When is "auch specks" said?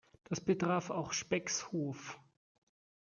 0.89-1.71